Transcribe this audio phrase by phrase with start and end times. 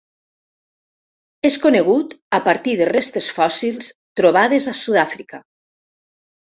[1.49, 5.47] És conegut a partir de restes fòssils trobades a Sud-àfrica.